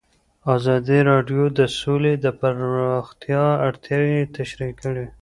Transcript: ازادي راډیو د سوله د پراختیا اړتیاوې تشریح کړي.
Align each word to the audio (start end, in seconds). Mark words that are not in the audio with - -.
ازادي 0.55 0.99
راډیو 1.11 1.43
د 1.59 1.61
سوله 1.79 2.13
د 2.23 2.25
پراختیا 2.39 3.43
اړتیاوې 3.67 4.19
تشریح 4.37 4.71
کړي. 4.81 5.05